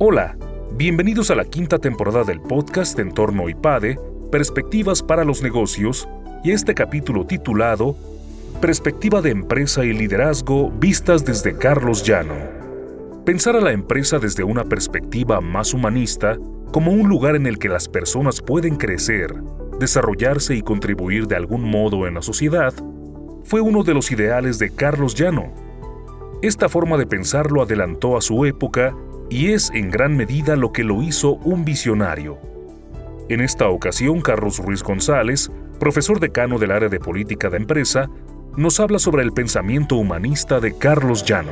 [0.00, 0.36] Hola,
[0.72, 3.96] bienvenidos a la quinta temporada del podcast Entorno IPADE,
[4.32, 6.08] Perspectivas para los Negocios,
[6.42, 7.94] y este capítulo titulado
[8.60, 12.34] Perspectiva de Empresa y Liderazgo vistas desde Carlos Llano.
[13.24, 16.38] Pensar a la empresa desde una perspectiva más humanista
[16.72, 19.32] como un lugar en el que las personas pueden crecer,
[19.78, 22.74] desarrollarse y contribuir de algún modo en la sociedad,
[23.44, 25.54] fue uno de los ideales de Carlos Llano.
[26.42, 28.92] Esta forma de pensar lo adelantó a su época
[29.34, 32.38] y es en gran medida lo que lo hizo un visionario.
[33.28, 38.08] En esta ocasión, Carlos Ruiz González, profesor decano del área de política de empresa,
[38.56, 41.50] nos habla sobre el pensamiento humanista de Carlos Llano.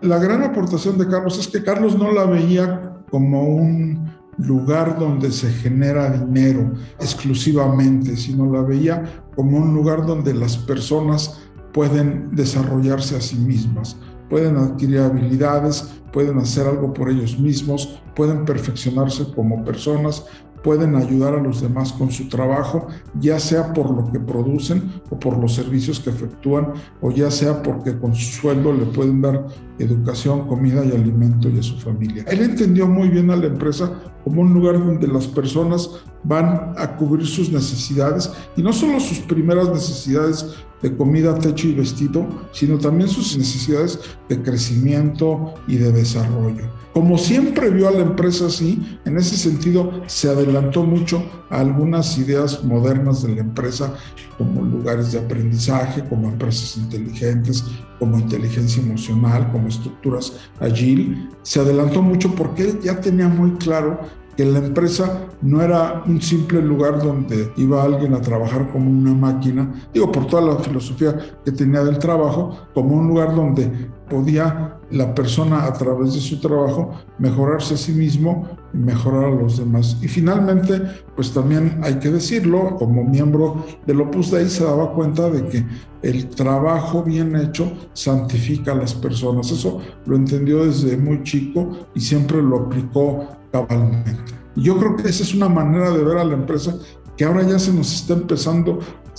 [0.00, 5.30] La gran aportación de Carlos es que Carlos no la veía como un lugar donde
[5.30, 11.40] se genera dinero exclusivamente, sino la veía como un lugar donde las personas
[11.72, 13.96] pueden desarrollarse a sí mismas,
[14.28, 20.24] pueden adquirir habilidades, pueden hacer algo por ellos mismos, pueden perfeccionarse como personas,
[20.62, 25.18] pueden ayudar a los demás con su trabajo, ya sea por lo que producen o
[25.18, 29.46] por los servicios que efectúan, o ya sea porque con su sueldo le pueden dar
[29.78, 32.24] educación, comida y alimento y a su familia.
[32.28, 33.90] Él entendió muy bien a la empresa
[34.24, 35.88] como un lugar donde las personas
[36.24, 41.74] van a cubrir sus necesidades y no solo sus primeras necesidades de comida, techo y
[41.74, 46.64] vestido, sino también sus necesidades de crecimiento y de desarrollo.
[46.92, 52.18] Como siempre vio a la empresa así, en ese sentido se adelantó mucho a algunas
[52.18, 53.94] ideas modernas de la empresa,
[54.36, 57.64] como lugares de aprendizaje, como empresas inteligentes,
[58.00, 61.28] como inteligencia emocional, como estructuras agile.
[61.42, 64.00] Se adelantó mucho porque ya tenía muy claro
[64.36, 69.14] que la empresa no era un simple lugar donde iba alguien a trabajar como una
[69.14, 73.70] máquina, digo por toda la filosofía que tenía del trabajo, como un lugar donde
[74.08, 79.34] podía la persona a través de su trabajo mejorarse a sí mismo y mejorar a
[79.34, 79.96] los demás.
[80.02, 80.82] Y finalmente,
[81.14, 85.64] pues también hay que decirlo, como miembro del Opus Dei se daba cuenta de que
[86.02, 89.50] el trabajo bien hecho santifica a las personas.
[89.50, 94.16] Eso lo entendió desde muy chico y siempre lo aplicó cabalmente.
[94.56, 96.74] Yo creo que esa es una manera de ver a la empresa
[97.16, 98.78] que ahora ya se nos está empezando,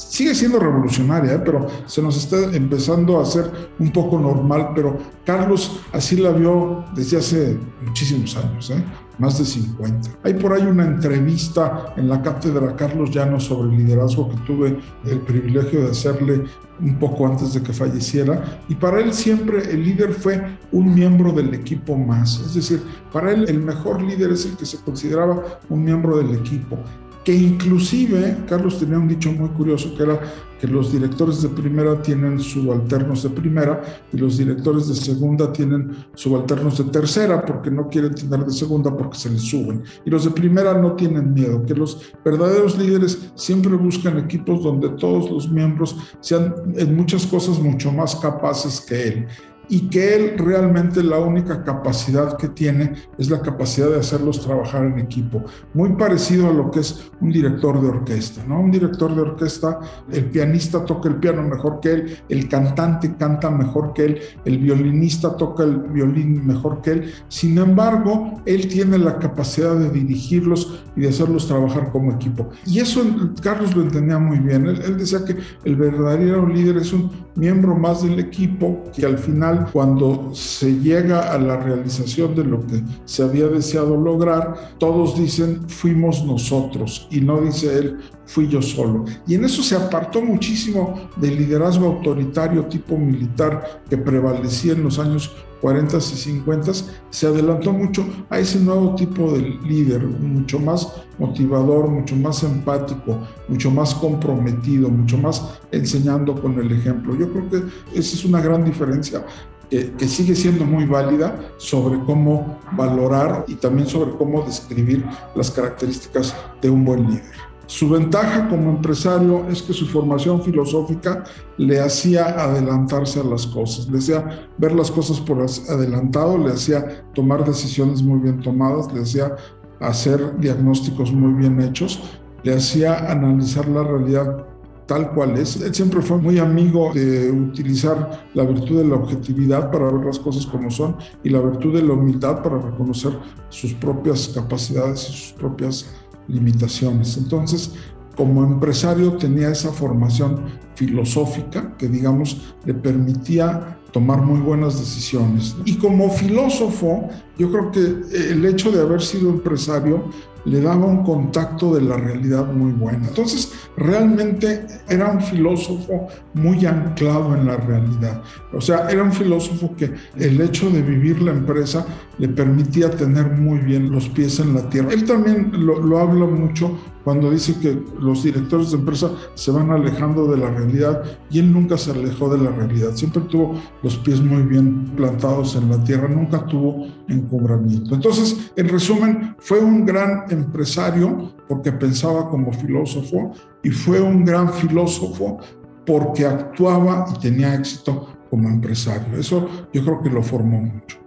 [0.09, 1.41] sigue siendo revolucionaria, ¿eh?
[1.44, 6.84] pero se nos está empezando a hacer un poco normal, pero Carlos así la vio
[6.95, 8.84] desde hace muchísimos años, ¿eh?
[9.19, 10.09] más de 50.
[10.23, 15.19] Hay por ahí una entrevista en la cátedra Carlos Llanos sobre liderazgo que tuve el
[15.22, 16.44] privilegio de hacerle
[16.79, 20.41] un poco antes de que falleciera, y para él siempre el líder fue
[20.72, 22.81] un miembro del equipo más, es decir,
[23.13, 26.79] para él el mejor líder es el que se consideraba un miembro del equipo
[27.24, 30.20] que inclusive Carlos tenía un dicho muy curioso que era
[30.59, 33.82] que los directores de primera tienen subalternos de primera
[34.14, 38.96] y los directores de segunda tienen subalternos de tercera porque no quieren tener de segunda
[38.96, 39.81] porque se les suben.
[40.06, 44.90] Y los de primera no tienen miedo, que los verdaderos líderes siempre buscan equipos donde
[44.90, 49.28] todos los miembros sean en muchas cosas mucho más capaces que él
[49.72, 54.84] y que él realmente la única capacidad que tiene es la capacidad de hacerlos trabajar
[54.84, 58.60] en equipo, muy parecido a lo que es un director de orquesta, ¿no?
[58.60, 59.80] Un director de orquesta,
[60.12, 64.58] el pianista toca el piano mejor que él, el cantante canta mejor que él, el
[64.58, 70.84] violinista toca el violín mejor que él, sin embargo, él tiene la capacidad de dirigirlos
[70.98, 72.50] y de hacerlos trabajar como equipo.
[72.66, 73.02] Y eso
[73.42, 78.04] Carlos lo entendía muy bien, él, decía que el verdadero líder es un miembro más
[78.04, 79.18] del equipo que al
[79.66, 85.70] cuando se llega a la realización de lo que se había deseado lograr, todos dicen
[85.70, 89.06] fuimos nosotros y no dice él fui yo solo.
[89.28, 95.00] Y en eso se apartó muchísimo del liderazgo autoritario tipo militar que prevalecía en los
[95.00, 96.72] años 40 y 50,
[97.12, 103.20] se adelantó mucho a ese nuevo tipo de líder, mucho más motivador, mucho más empático,
[103.48, 107.16] mucho más comprometido, mucho más enseñando con el ejemplo.
[107.16, 107.57] Yo creo que
[108.00, 109.24] esa es una gran diferencia
[109.69, 116.36] que, sigue siendo muy válida sobre cómo valorar y también sobre cómo describir las características
[116.62, 117.50] de un buen líder.
[117.71, 121.23] Su ventaja como empresario es que su formación filosófica
[121.56, 127.06] le hacía adelantarse a las cosas, le hacía ver las cosas por adelantado, le hacía
[127.13, 129.38] tomar decisiones muy bien tomadas, le hacía
[129.79, 132.01] hacer diagnósticos muy bien hechos,
[132.44, 134.45] le hacía analizar la realidad
[134.85, 135.56] tal cual es.
[135.62, 140.19] Él siempre fue muy amigo de utilizar la virtud de la objetividad para ver las
[140.19, 145.13] cosas como son y la virtud de la humildad para reconocer sus propias capacidades y
[145.13, 145.89] sus propias
[146.27, 147.18] limitaciones.
[147.18, 147.73] Entonces,
[148.15, 150.41] como empresario tenía esa formación
[150.75, 155.56] filosófica que, digamos, le permitía tomar muy buenas decisiones.
[155.65, 160.09] Y como filósofo, yo creo que el hecho de haber sido empresario
[160.46, 163.06] le daba un contacto de la realidad muy bueno.
[163.08, 168.22] Entonces, realmente era un filósofo muy anclado en la realidad.
[168.54, 171.86] O sea, era un filósofo que el hecho de vivir la empresa
[172.18, 174.92] le permitía tener muy bien los pies en la tierra.
[174.92, 180.28] Él también lo, habla mucho cuando dice que los directores de empresa se van alejando
[180.28, 184.22] de la realidad y él nunca se alejó de la realidad, siempre tuvo los pies
[184.22, 187.96] muy bien plantados en la tierra, nunca tuvo encubramiento.
[187.96, 193.33] Entonces, en resumen, fue un gran empresario porque pensaba como filósofo
[193.63, 195.39] y fue un gran filósofo
[195.86, 199.18] porque actuaba y tenía éxito como empresario.
[199.18, 201.01] Eso yo creo que lo formó mucho.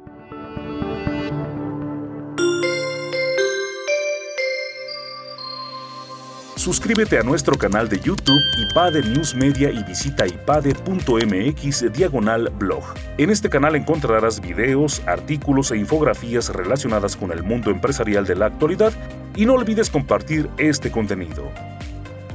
[6.65, 12.83] Suscríbete a nuestro canal de YouTube IPADE News Media y visita ipade.mx diagonal blog.
[13.19, 18.47] En este canal encontrarás videos, artículos e infografías relacionadas con el mundo empresarial de la
[18.47, 18.95] actualidad
[19.37, 21.51] y no olvides compartir este contenido.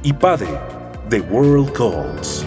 [0.02, 0.48] IPADE,
[1.08, 2.44] The World Calls.